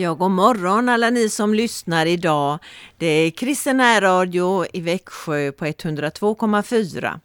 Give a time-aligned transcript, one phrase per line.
[0.00, 2.58] Ja, god morgon alla ni som lyssnar idag.
[2.98, 7.20] Det är Kristen Radio i Växjö på 102,4.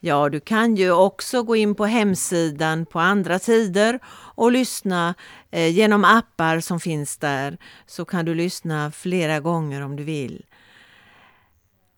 [0.00, 5.14] Ja, du kan ju också gå in på hemsidan på andra tider och lyssna
[5.50, 7.58] eh, genom appar som finns där.
[7.86, 10.44] Så kan du lyssna flera gånger om du vill.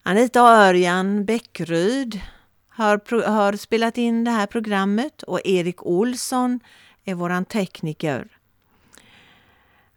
[0.02, 2.20] Anita Örjan Bäckryd
[2.68, 6.60] har, har spelat in det här programmet och Erik Olsson
[7.04, 8.28] är våran tekniker.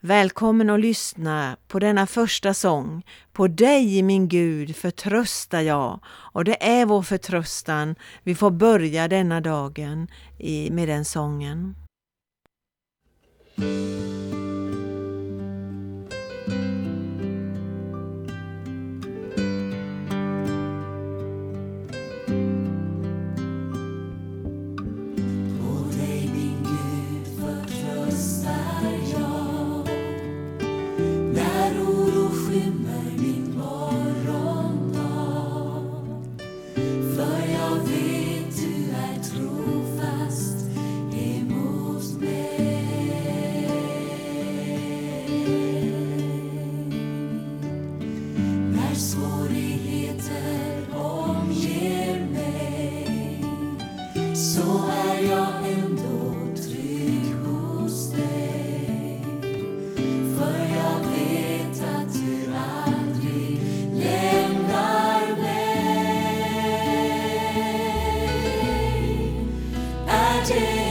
[0.05, 3.03] Välkommen att lyssna på denna första sång.
[3.33, 5.99] På dig min Gud förtröstar jag.
[6.05, 7.95] Och det är vår förtröstan.
[8.23, 10.07] Vi får börja denna dagen
[10.71, 11.75] med den sången.
[70.47, 70.84] mountain.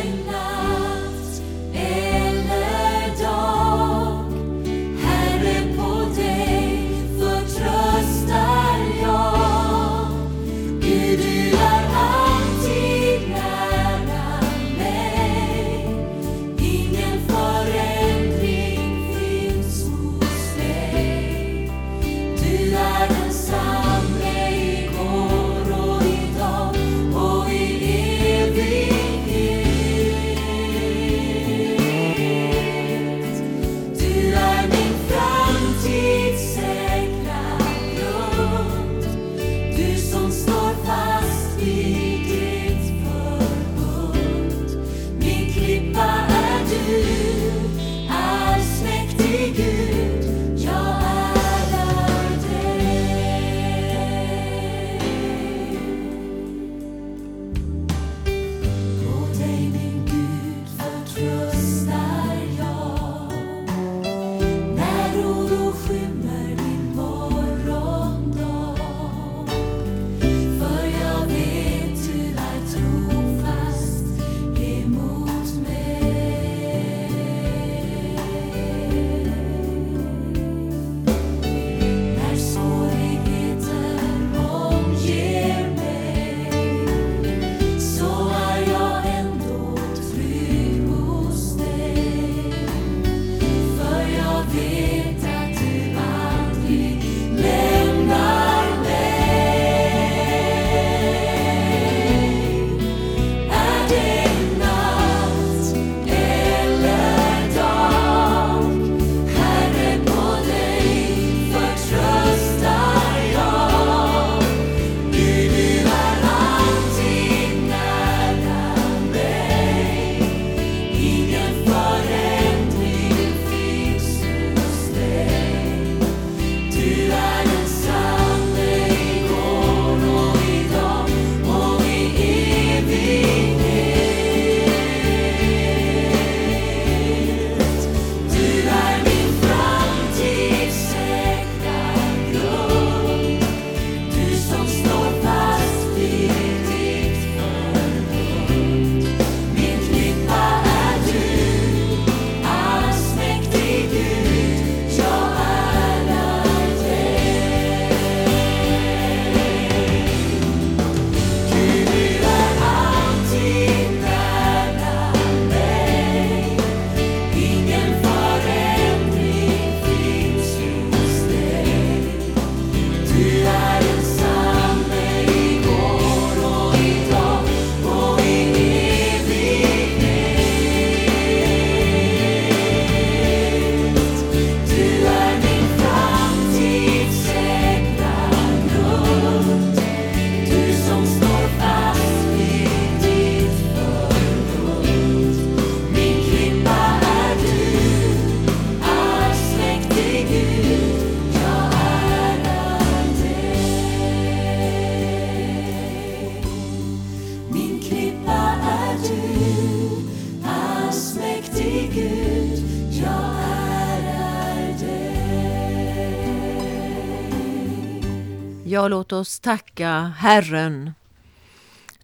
[219.15, 220.93] Oss tacka Herren.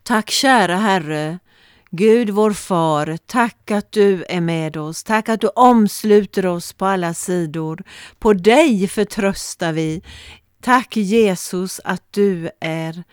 [0.03, 1.39] Tack kära Herre,
[1.91, 5.05] Gud vår far, tack att du är med oss.
[5.05, 7.83] Tack att du omsluter oss på alla sidor.
[8.19, 10.03] På dig förtröstar vi.
[10.61, 13.05] Tack Jesus att du är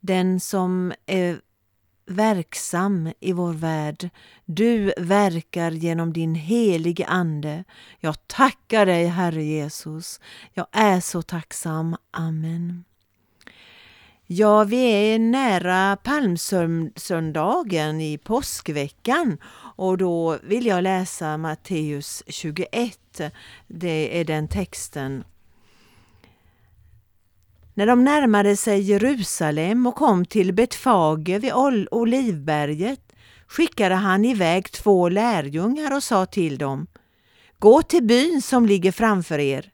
[0.00, 1.40] den som är
[2.06, 4.10] verksam i vår värld.
[4.44, 7.64] Du verkar genom din helige Ande.
[8.00, 10.20] Jag tackar dig Herre Jesus.
[10.52, 11.96] Jag är så tacksam.
[12.10, 12.84] Amen.
[14.34, 19.38] Ja, vi är nära palmsöndagen i påskveckan
[19.76, 23.20] och då vill jag läsa Matteus 21.
[23.66, 25.24] Det är den texten.
[27.74, 31.52] När de närmade sig Jerusalem och kom till Betfage vid
[31.90, 33.12] Olivberget
[33.46, 36.86] skickade han iväg två lärjungar och sa till dem
[37.58, 39.71] Gå till byn som ligger framför er.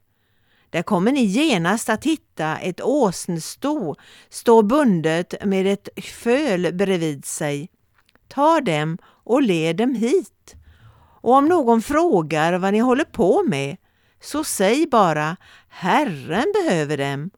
[0.69, 3.95] Där kommer ni genast att hitta ett åsnesto
[4.29, 7.69] stå bundet med ett föl bredvid sig.
[8.27, 10.55] Ta dem och led dem hit.
[11.21, 13.77] Och om någon frågar vad ni håller på med,
[14.21, 15.37] så säg bara
[15.67, 17.29] Herren behöver dem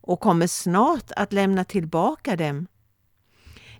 [0.00, 2.66] och kommer snart att lämna tillbaka dem.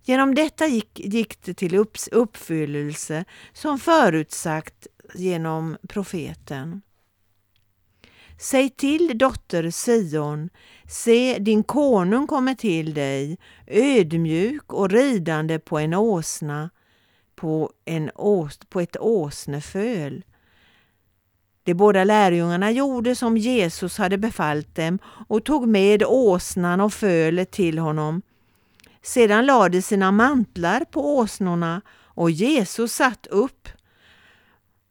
[0.02, 6.82] Genom detta gick, gick det till uppfyllelse som förutsagt genom profeten.
[8.42, 10.50] Säg till dotter Sion,
[10.88, 16.70] se din konung kommer till dig, ödmjuk och ridande på en åsna,
[17.36, 20.24] på, en ås, på ett åsneföl.
[21.62, 24.98] De båda lärjungarna gjorde som Jesus hade befallt dem
[25.28, 28.22] och tog med åsnan och fölet till honom.
[29.02, 33.68] Sedan lade sina mantlar på åsnorna och Jesus satt upp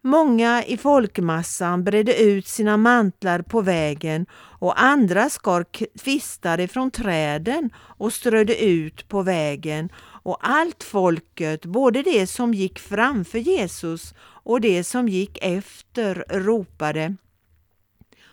[0.04, 5.66] Många i folkmassan bredde ut sina mantlar på vägen och andra skar
[6.00, 9.90] kvistar ifrån träden och strödde ut på vägen
[10.24, 17.16] och allt folket, både det som gick framför Jesus och det som gick efter, ropade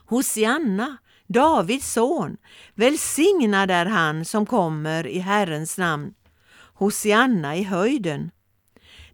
[0.07, 0.97] Hosianna,
[1.27, 2.37] Davids son,
[2.75, 6.15] välsignad är han som kommer i Herrens namn.
[6.75, 8.31] Hosianna i höjden.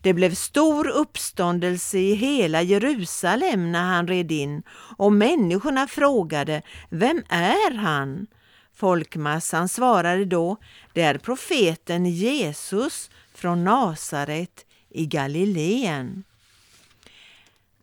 [0.02, 4.62] Det blev stor uppståndelse i hela Jerusalem när han red in
[4.96, 8.26] och människorna frågade Vem är han?
[8.74, 10.56] Folkmassan svarade då
[10.92, 16.24] Det är profeten Jesus från Nasaret i Galileen.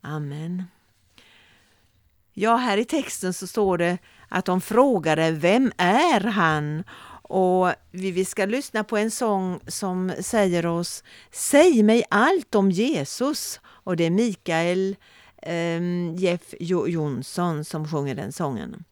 [0.01, 0.63] Amen.
[2.33, 3.97] Ja, här i texten så står det
[4.29, 6.83] att de frågade Vem är han?
[7.29, 13.59] Och vi ska lyssna på en sång som säger oss Säg mig allt om Jesus.
[13.65, 14.95] Och det är Mikael
[15.41, 15.81] eh,
[16.15, 18.83] Jeff Jonsson som sjunger den sången.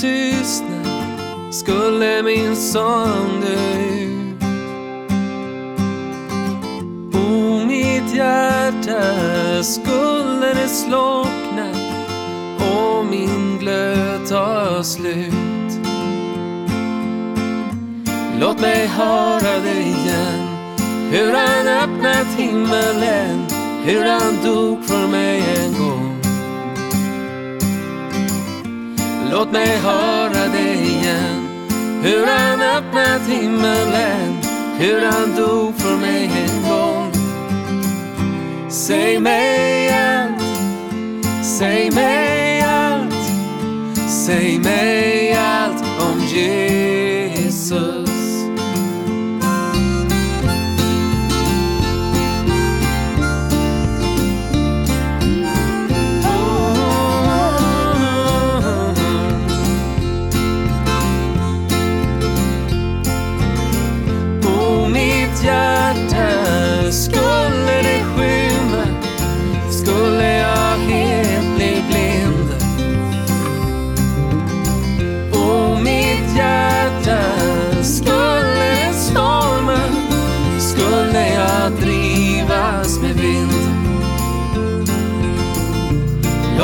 [0.00, 4.42] Tystnad skulle min sång dö ut.
[7.14, 11.70] O mitt hjärta skulle det slockna
[12.58, 15.34] och min glöd ta slut.
[18.40, 20.48] Låt mig höra det igen
[21.10, 23.46] hur han öppnat himmelen,
[23.84, 25.89] hur han dog för mig en gång.
[29.32, 31.48] Låt mig höra det igen.
[32.02, 34.38] Hur han öppnat himmelen.
[34.78, 37.12] Hur han dog för mig en gång.
[38.70, 40.42] Säg mig allt.
[41.44, 43.14] Säg mig allt.
[44.26, 46.79] Säg mig allt om Jesus.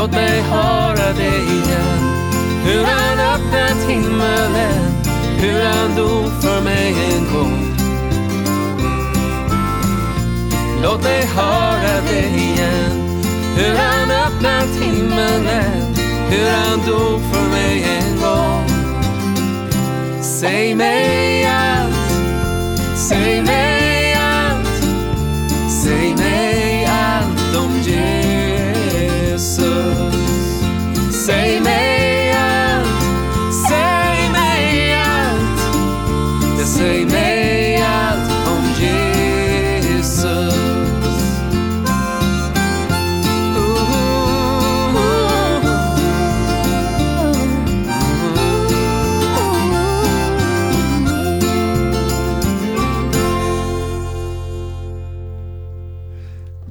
[0.06, 2.00] Låt mig höra det igen.
[2.64, 4.92] Hur han öppnat himmelen
[5.38, 7.76] Hur han dog för mig en gång.
[10.82, 13.20] Låt mig höra det igen.
[13.56, 15.94] Hur han öppnat himmelen
[16.30, 18.68] hur han dog för mig en gång.
[20.22, 22.10] Säg mig allt,
[22.96, 23.75] säg mig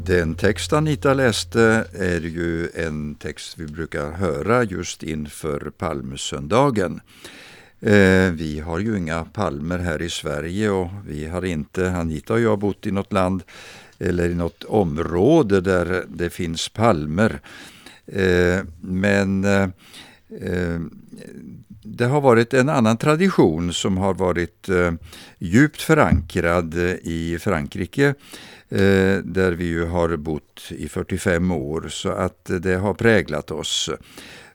[0.07, 7.01] Den text Anita läste är ju en text vi brukar höra just inför palmsöndagen.
[7.79, 12.39] Eh, vi har ju inga palmer här i Sverige och vi har inte, Anita och
[12.39, 13.43] jag, bott i något land
[13.99, 17.39] eller i något område där det finns palmer.
[18.07, 19.69] Eh, men eh,
[20.41, 20.79] eh
[21.87, 24.93] det har varit en annan tradition som har varit eh,
[25.39, 28.13] djupt förankrad i Frankrike
[28.69, 33.89] Eh, där vi ju har bott i 45 år så att det har präglat oss.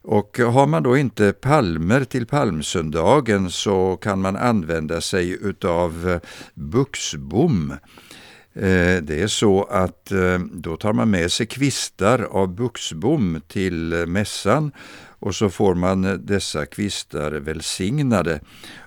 [0.02, 6.20] Och har man då inte palmer till palmsöndagen så kan man använda sig utav
[6.54, 7.70] buxbom.
[8.54, 14.04] Eh, det är så att eh, då tar man med sig kvistar av buxbom till
[14.06, 14.72] mässan
[15.20, 18.40] och så får man dessa kvistar välsignade.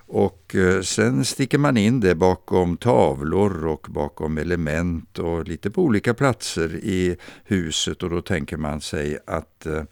[0.08, 5.82] Och eh, sen sticker man in det bakom tavlor och bakom element och lite på
[5.82, 9.84] olika platser i huset och då tänker man sig att eh,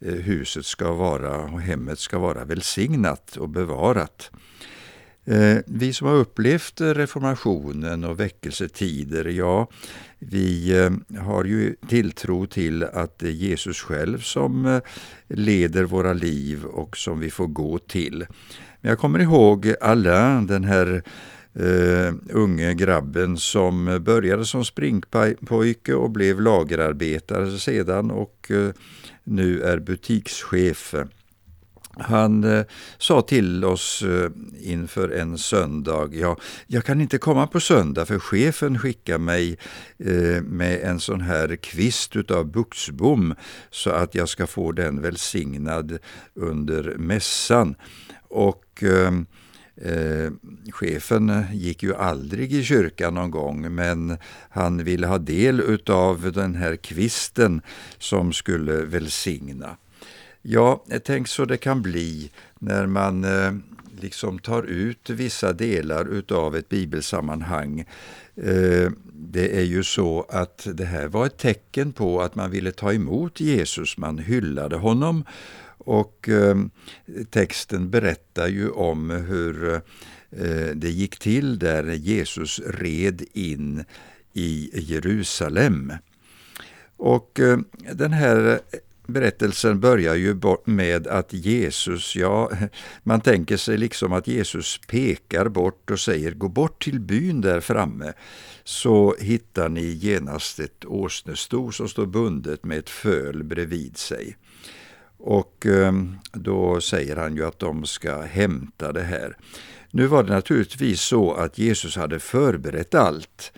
[0.00, 4.30] huset ska vara och hemmet ska vara välsignat och bevarat.
[5.26, 9.68] Eh, vi som har upplevt reformationen och väckelsetider, ja,
[10.18, 14.80] vi eh, har ju tilltro till att det är Jesus själv som eh,
[15.28, 18.26] leder våra liv och som vi får gå till.
[18.80, 21.02] Men jag kommer ihåg Alain, den här
[21.60, 28.70] Uh, unge grabben som började som springpojke och blev lagerarbetare sedan och uh,
[29.24, 30.94] nu är butikschef.
[31.98, 32.64] Han eh,
[32.98, 36.36] sa till oss eh, inför en söndag, ja,
[36.66, 39.58] jag kan inte komma på söndag för chefen skickar mig
[39.98, 43.34] eh, med en sån här kvist utav buxbom
[43.70, 45.98] så att jag ska få den välsignad
[46.34, 47.74] under mässan.
[48.28, 49.26] Och ehm,
[49.76, 50.30] Eh,
[50.72, 56.54] chefen gick ju aldrig i kyrkan någon gång men han ville ha del utav den
[56.54, 57.62] här kvisten
[57.98, 59.76] som skulle välsigna.
[60.46, 63.52] Ja, tänk så det kan bli när man eh,
[64.00, 67.80] liksom tar ut vissa delar utav ett bibelsammanhang.
[68.36, 72.72] Eh, det är ju så att det här var ett tecken på att man ville
[72.72, 75.24] ta emot Jesus, man hyllade honom
[75.78, 76.56] och eh,
[77.30, 79.74] texten berättar ju om hur
[80.30, 83.84] eh, det gick till där Jesus red in
[84.32, 85.92] i Jerusalem.
[86.96, 87.58] Och eh,
[87.92, 88.60] den här
[89.06, 92.50] berättelsen börjar ju med att Jesus, ja,
[93.02, 97.60] man tänker sig liksom att Jesus pekar bort och säger gå bort till byn där
[97.60, 98.12] framme
[98.64, 104.36] så hittar ni genast ett åsnesto som står bundet med ett föl bredvid sig.
[105.18, 109.36] Och ehm, då säger han ju att de ska hämta det här.
[109.90, 113.52] Nu var det naturligtvis så att Jesus hade förberett allt.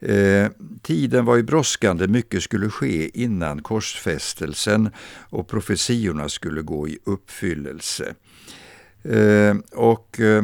[0.00, 0.50] Eh,
[0.82, 4.90] tiden var ju brådskande, mycket skulle ske innan korsfästelsen
[5.30, 8.14] och profetiorna skulle gå i uppfyllelse.
[9.02, 10.42] Eh, och eh,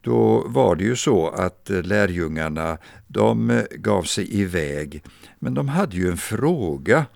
[0.00, 5.02] då var det ju så att eh, lärjungarna de eh, gav sig iväg,
[5.38, 7.06] men de hade ju en fråga.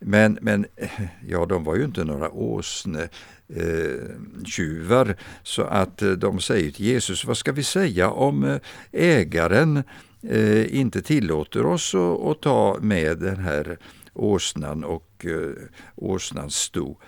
[0.00, 6.86] Men, men eh, ja, de var ju inte några åsnetjuvar, så att de säger till
[6.86, 8.58] Jesus, vad ska vi säga om
[8.92, 9.82] ägaren
[10.22, 11.94] eh, inte tillåter oss
[12.24, 13.78] att ta med den här
[14.14, 15.52] åsnan och eh,
[15.94, 16.98] åsnans sto?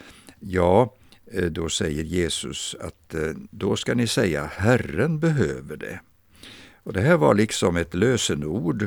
[0.40, 0.94] Ja,
[1.32, 6.00] eh, då säger Jesus att eh, då ska ni säga Herren behöver det.
[6.82, 8.82] Och Det här var liksom ett lösenord,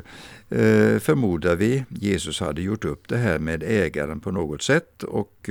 [0.50, 1.86] eh, förmodar vi.
[1.90, 5.50] Jesus hade gjort upp det här med ägaren på något sätt och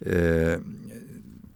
[0.00, 0.58] eh,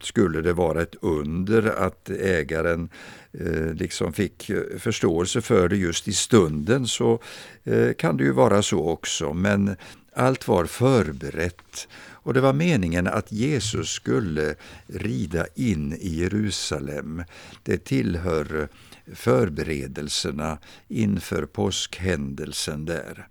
[0.05, 2.89] skulle det vara ett under att ägaren
[3.33, 7.19] eh, liksom fick eh, förståelse för det just i stunden så
[7.65, 9.33] eh, kan det ju vara så också.
[9.33, 9.77] Men
[10.13, 11.89] allt var förberett
[12.25, 14.55] och det var meningen att Jesus skulle
[14.87, 17.25] rida in i Jerusalem.
[17.63, 18.69] Det tillhör
[19.15, 20.59] förberedelserna
[20.89, 23.29] inför påskhändelsen där.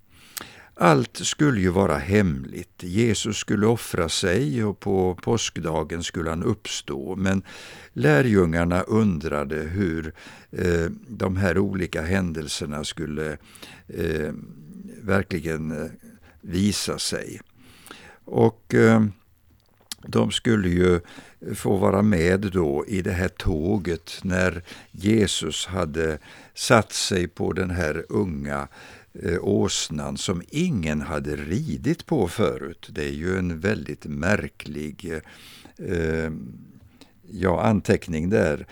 [0.75, 2.84] Allt skulle ju vara hemligt.
[2.84, 7.15] Jesus skulle offra sig och på påskdagen skulle han uppstå.
[7.15, 7.44] Men
[7.94, 10.13] lärjungarna undrade hur
[10.51, 13.38] eh, de här olika händelserna skulle
[13.88, 14.34] eh,
[15.01, 15.92] verkligen eh,
[16.42, 17.42] visa sig.
[18.25, 19.06] Och eh,
[20.08, 21.00] de skulle ju
[21.56, 26.18] få vara med då i det här tåget när Jesus hade
[26.53, 28.68] satt sig på den här unga eh,
[29.22, 32.89] Eh, åsnan som ingen hade ridit på förut.
[32.91, 35.22] Det är ju en väldigt märklig
[35.77, 36.32] eh,
[37.32, 38.67] ja, anteckning där.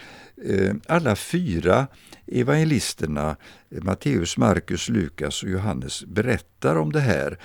[0.46, 1.88] Eh, alla fyra
[2.28, 3.36] evangelisterna,
[3.70, 7.40] Matteus, Markus, Lukas och Johannes, berättar om det här.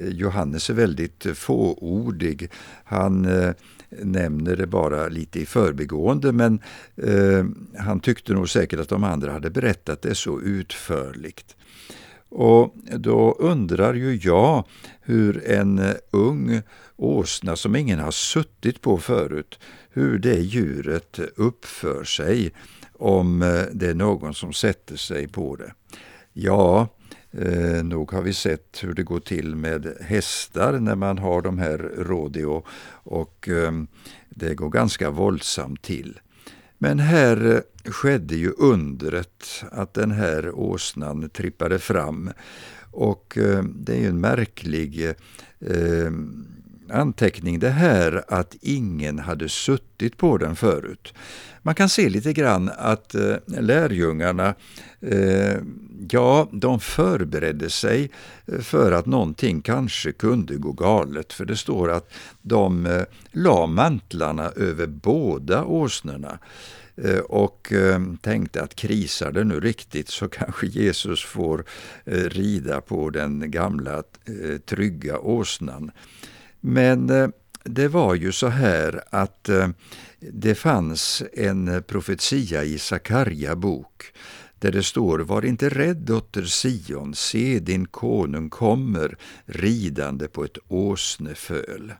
[0.00, 2.50] Eh, Johannes är väldigt fåordig.
[2.84, 3.50] Han eh,
[3.90, 6.60] nämner det bara lite i förbigående men
[6.96, 7.44] eh,
[7.78, 11.56] han tyckte nog säkert att de andra hade berättat det så utförligt.
[12.34, 14.64] Och då undrar ju jag
[15.00, 16.62] hur en eh, ung
[16.96, 19.58] åsna som ingen har suttit på förut,
[19.90, 22.52] hur det djuret uppför sig
[22.98, 25.72] om eh, det är någon som sätter sig på det.
[26.32, 26.88] Ja,
[27.38, 31.58] Eh, nog har vi sett hur det går till med hästar när man har de
[31.58, 33.72] här rodeo och eh,
[34.28, 36.20] det går ganska våldsamt till.
[36.82, 42.30] Men här eh, skedde ju undret att den här åsnan trippade fram.
[42.90, 45.04] Och eh, det är ju en märklig
[45.60, 46.10] eh,
[46.92, 51.14] anteckning det här att ingen hade suttit på den förut.
[51.62, 54.54] Man kan se lite grann att eh, lärjungarna,
[55.00, 55.56] eh,
[56.10, 58.10] ja, de förberedde sig
[58.46, 61.32] eh, för att någonting kanske kunde gå galet.
[61.32, 62.12] För det står att
[62.42, 66.38] de eh, la mantlarna över båda åsnorna
[66.96, 71.64] eh, och eh, tänkte att krisar det nu riktigt så kanske Jesus får
[72.04, 74.02] rida på den gamla
[74.66, 75.90] trygga åsnan.
[76.64, 77.28] Men eh,
[77.64, 79.68] det var ju så här att eh,
[80.20, 84.12] det fanns en profetia i Sakarja bok
[84.58, 90.58] där det står Var inte rädd dotter Sion, se din konung kommer ridande på ett
[90.68, 91.92] åsneföl.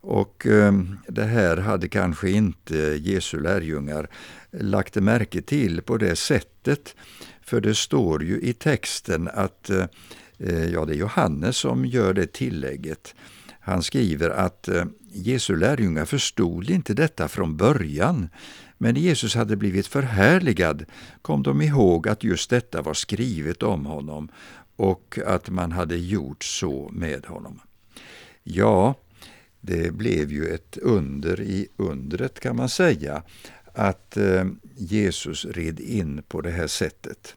[0.00, 0.72] Och eh,
[1.08, 4.10] det här hade kanske inte Jesu lärjungar
[4.50, 6.94] lagt märke till på det sättet.
[7.42, 12.32] För det står ju i texten att, eh, ja det är Johannes som gör det
[12.32, 13.14] tillägget.
[13.66, 18.28] Han skriver att eh, Jesu lärjungar förstod inte detta från början,
[18.78, 20.84] men när Jesus hade blivit förhärligad
[21.22, 24.28] kom de ihåg att just detta var skrivet om honom
[24.76, 27.60] och att man hade gjort så med honom.
[28.42, 28.94] Ja,
[29.60, 33.22] det blev ju ett under i undret kan man säga,
[33.72, 34.44] att eh,
[34.76, 37.36] Jesus red in på det här sättet.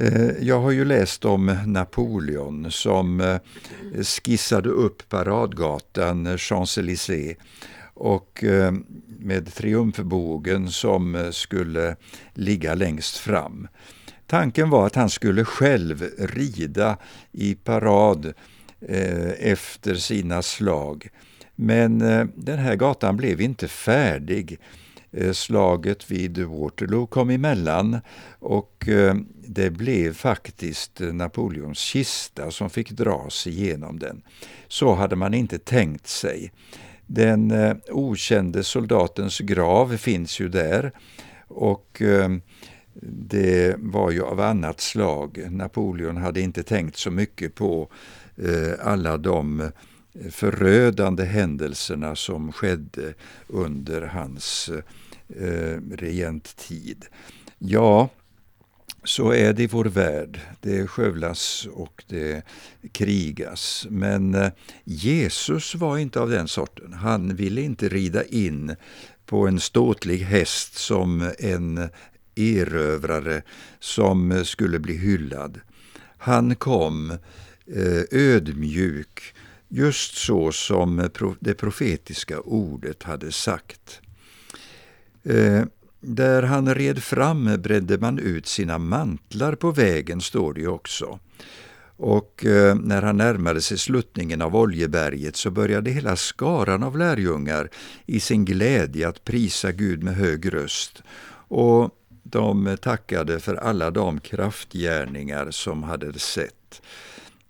[0.00, 3.38] Eh, jag har ju läst om Napoleon som eh,
[4.02, 7.36] skissade upp paradgatan eh, Champs-Élysées
[7.94, 8.44] och
[9.18, 11.96] med triumfbågen som skulle
[12.34, 13.68] ligga längst fram.
[14.26, 16.96] Tanken var att han skulle själv rida
[17.32, 18.32] i parad
[19.38, 21.08] efter sina slag.
[21.56, 21.98] Men
[22.34, 24.58] den här gatan blev inte färdig
[25.12, 28.00] Eh, slaget vid Waterloo kom emellan
[28.38, 29.14] och eh,
[29.46, 34.22] det blev faktiskt Napoleons kista som fick dras igenom den.
[34.68, 36.52] Så hade man inte tänkt sig.
[37.06, 40.92] Den eh, okände soldatens grav finns ju där
[41.48, 42.02] och
[43.02, 45.46] det var ju av annat slag.
[45.50, 47.88] Napoleon hade inte tänkt så mycket på
[48.80, 49.70] alla de
[50.30, 53.14] förödande händelserna som skedde
[53.46, 54.70] under hans
[55.28, 57.06] eh, regenttid.
[57.58, 58.08] Ja,
[59.04, 60.40] så är det i vår värld.
[60.60, 62.42] Det skövlas och det
[62.92, 63.86] krigas.
[63.90, 64.52] Men eh,
[64.84, 66.92] Jesus var inte av den sorten.
[66.92, 68.76] Han ville inte rida in
[69.26, 71.88] på en ståtlig häst som en
[72.34, 73.42] erövrare
[73.78, 75.60] som skulle bli hyllad.
[76.18, 77.10] Han kom
[77.66, 79.34] eh, ödmjuk
[79.70, 81.08] just så som
[81.40, 84.00] det profetiska ordet hade sagt.
[85.24, 85.64] Eh,
[86.00, 91.18] där han red fram bredde man ut sina mantlar på vägen, står det ju också.
[91.96, 97.70] Och eh, när han närmade sig sluttningen av Oljeberget så började hela skaran av lärjungar
[98.06, 101.02] i sin glädje att prisa Gud med hög röst.
[101.48, 101.90] Och
[102.22, 106.82] de tackade för alla de kraftgärningar som hade sett.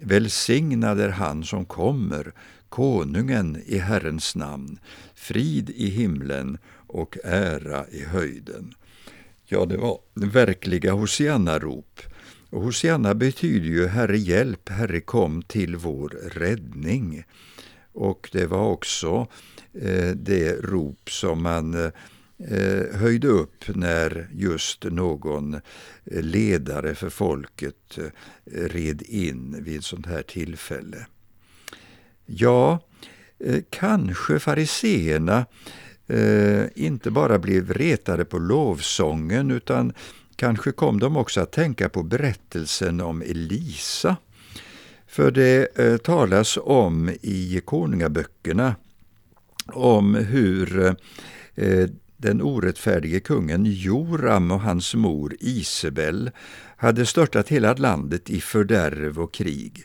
[0.01, 2.33] Välsignad är han som kommer,
[2.69, 4.79] konungen i Herrens namn,
[5.15, 8.75] frid i himlen och ära i höjden.
[9.45, 12.01] Ja, det var verkliga Hosianna-rop.
[12.51, 17.25] Och Hosianna betyder ju Herre hjälp, Herre kom till vår räddning.
[17.93, 19.27] Och det var också
[19.83, 21.91] eh, det rop som man eh,
[22.49, 25.61] Eh, höjde upp när just någon eh,
[26.05, 28.05] ledare för folket eh,
[28.69, 31.07] red in vid ett sånt här tillfälle.
[32.27, 32.79] Ja,
[33.71, 35.47] kanske fariseerna
[36.75, 39.93] inte bara blev retade på lovsången utan
[40.37, 44.17] kanske kom de också att tänka på berättelsen om Elisa.
[45.07, 45.69] För det
[46.03, 48.77] talas om i konungaböckerna
[49.67, 50.97] om hur
[52.21, 56.31] den orättfärdige kungen Joram och hans mor Isabel
[56.77, 59.85] hade störtat hela landet i fördärv och krig.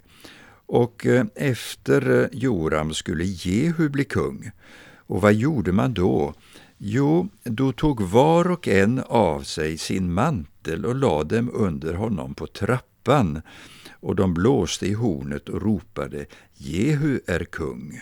[0.66, 4.52] Och eh, efter eh, Joram skulle Jehu bli kung.
[4.98, 6.34] Och vad gjorde man då?
[6.78, 12.34] Jo, då tog var och en av sig sin mantel och lade dem under honom
[12.34, 13.42] på trappan,
[14.00, 18.02] och de blåste i hornet och ropade Jehu är kung.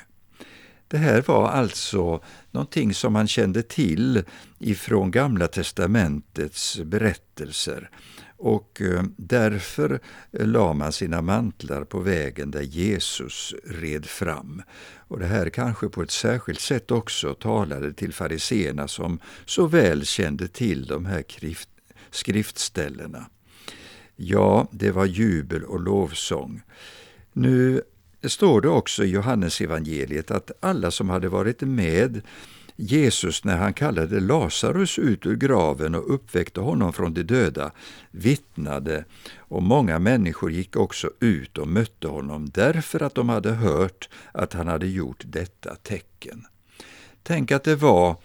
[0.93, 4.23] Det här var alltså någonting som man kände till
[4.60, 7.89] ifrån Gamla testamentets berättelser
[8.38, 9.99] och eh, därför
[10.32, 14.62] eh, la man sina mantlar på vägen där Jesus red fram.
[14.97, 20.06] Och det här kanske på ett särskilt sätt också talade till fariseerna som så väl
[20.06, 21.23] kände till de här
[22.12, 23.25] skriftställena.
[24.15, 26.62] Ja, det var jubel och lovsång.
[27.34, 27.82] Nu
[28.29, 32.21] står det också i Johannesevangeliet att alla som hade varit med
[32.75, 37.71] Jesus när han kallade Lazarus ut ur graven och uppväckte honom från de döda
[38.12, 39.05] vittnade
[39.38, 44.53] och många människor gick också ut och mötte honom därför att de hade hört att
[44.53, 46.45] han hade gjort detta tecken.
[47.23, 48.15] Tänk att det var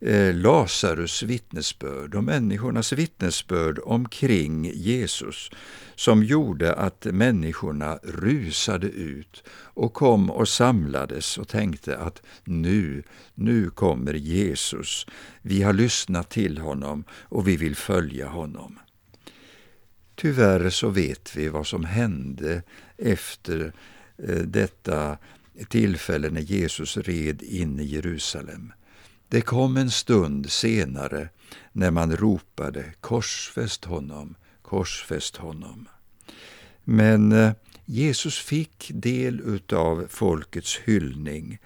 [0.00, 5.50] eh, Lazarus vittnesbörd och människornas vittnesbörd omkring Jesus
[5.98, 13.02] som gjorde att människorna rusade ut och kom och samlades och tänkte att nu,
[13.34, 15.06] nu kommer Jesus.
[15.42, 18.78] Vi har lyssnat till honom och vi vill följa honom.
[20.14, 22.62] Tyvärr så vet vi vad som hände
[22.96, 23.72] efter
[24.28, 25.18] eh, detta
[25.68, 28.72] tillfälle när Jesus red in i Jerusalem.
[29.28, 31.28] Det kom en stund senare
[31.72, 34.34] när man ropade korsfäst honom,
[34.68, 35.88] korsfäst honom.
[36.84, 37.52] Men eh,
[37.84, 41.58] Jesus fick del utav folkets hyllning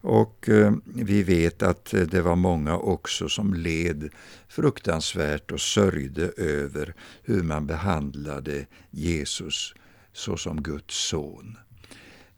[0.00, 4.08] och eh, vi vet att eh, det var många också som led
[4.48, 9.74] fruktansvärt och sörjde över hur man behandlade Jesus
[10.12, 11.56] såsom Guds son.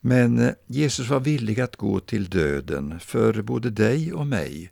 [0.00, 4.70] Men Jesus var villig att gå till döden för både dig och mig.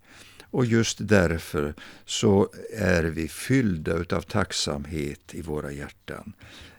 [0.51, 6.33] Och just därför så är vi fyllda utav tacksamhet i våra hjärtan.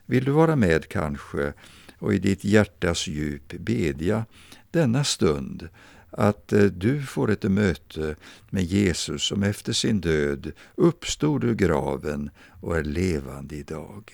[0.05, 1.53] Vill du vara med kanske
[1.99, 4.25] och i ditt hjärtas djup bedja
[4.71, 5.69] denna stund
[6.12, 8.15] att eh, du får ett möte
[8.49, 12.29] med Jesus som efter sin död uppstod ur graven
[12.62, 14.12] och är levande idag.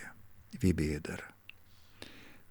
[0.60, 1.24] Vi beder.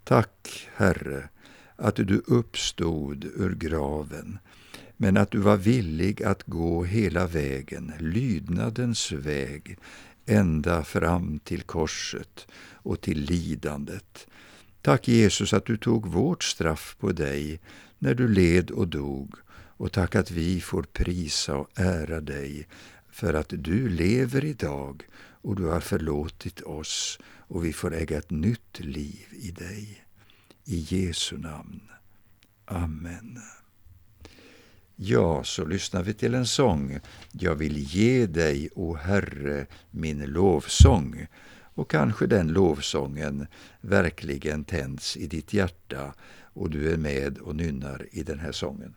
[0.05, 1.29] Tack, Herre,
[1.77, 4.39] att du uppstod ur graven,
[4.97, 9.79] men att du var villig att gå hela vägen, lydnadens väg,
[10.27, 14.27] ända fram till korset och till lidandet.
[14.83, 17.61] Tack Jesus att du tog vårt straff på dig
[17.99, 19.35] när du led och dog
[19.79, 22.69] och tack att vi får prisa och ära dig
[23.11, 28.31] för att du lever idag och du har förlåtit oss och vi får äga ett
[28.31, 30.05] nytt liv i dig.
[30.65, 31.81] I Jesu namn.
[32.65, 33.39] Amen.
[34.99, 36.99] Ja, så lyssnar vi till en sång.
[37.33, 41.27] Jag vill ge dig, o Herre, min lovsång.
[41.75, 43.47] Och kanske den lovsången
[43.81, 46.15] verkligen tänds i ditt hjärta
[46.55, 48.95] och du är med och nynnar i den här sången.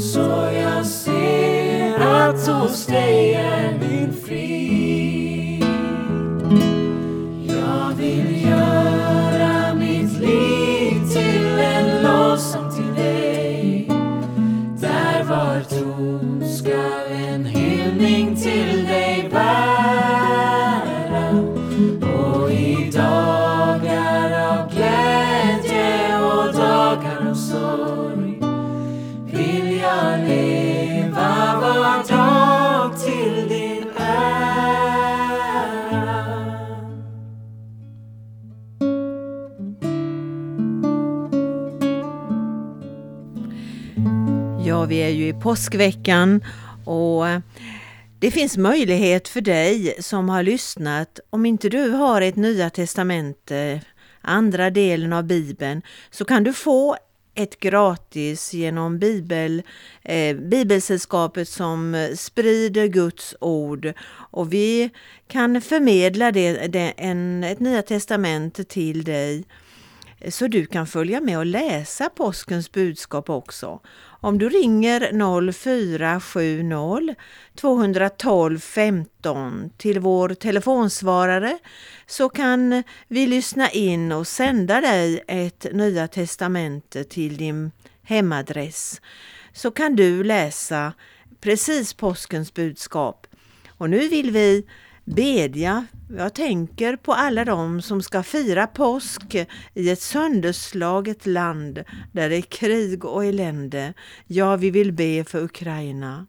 [0.00, 4.83] Så jag ser att hos dig är min frid.
[45.24, 46.44] Ju i påskveckan
[46.84, 47.40] och eh,
[48.18, 53.80] det finns möjlighet för dig som har lyssnat, om inte du har ett Nya Testamente,
[54.20, 56.96] andra delen av Bibeln, så kan du få
[57.34, 59.62] ett gratis genom Bibel,
[60.02, 63.92] eh, Bibelsällskapet som eh, sprider Guds ord.
[64.30, 64.90] Och vi
[65.28, 69.44] kan förmedla det, det, en, ett Nya Testamente till dig
[70.28, 73.80] så du kan följa med och läsa påskens budskap också.
[74.20, 77.14] Om du ringer 0470
[77.54, 81.58] 212 15 till vår telefonsvarare
[82.06, 87.70] så kan vi lyssna in och sända dig ett Nya Testamente till din
[88.02, 89.00] hemadress.
[89.52, 90.92] Så kan du läsa
[91.40, 93.26] precis påskens budskap.
[93.68, 94.66] Och nu vill vi
[95.04, 95.86] bedja.
[96.16, 99.34] Jag tänker på alla de som ska fira påsk
[99.74, 103.94] i ett sönderslaget land där det är krig och elände.
[104.26, 106.26] Ja, vi vill be för Ukraina.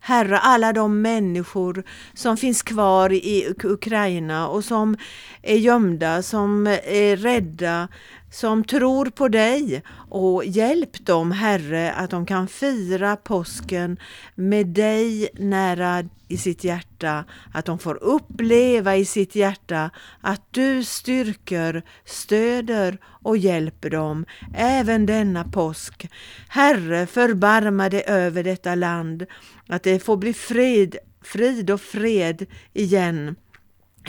[0.00, 4.96] Herre, alla de människor som finns kvar i Ukraina och som
[5.42, 7.88] är gömda, som är rädda,
[8.34, 13.96] som tror på dig och hjälp dem Herre att de kan fira påsken
[14.34, 20.84] med dig nära i sitt hjärta, att de får uppleva i sitt hjärta att du
[20.84, 26.08] styrker, stöder och hjälper dem även denna påsk.
[26.48, 29.26] Herre, förbarma dig över detta land,
[29.68, 33.36] att det får bli frid, frid och fred igen.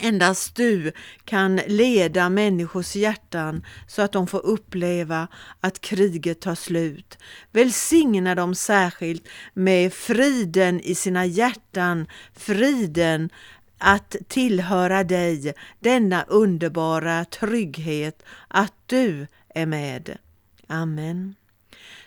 [0.02, 0.92] Endast du
[1.26, 5.28] kan leda människors hjärtan så att de får uppleva
[5.62, 7.18] att kriget tar slut.
[7.52, 13.30] Välsigna dem särskilt med friden i sina hjärtan, friden
[13.78, 20.18] att tillhöra dig, denna underbara trygghet att du är med.
[20.68, 21.36] Amen.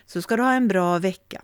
[0.05, 1.41] Så ska du ha en bra vecka.